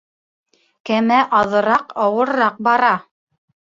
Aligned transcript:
Кәмә 0.89 1.21
аҙыраҡ 1.43 1.97
ауырыраҡ 2.09 2.63
бара 2.71 2.95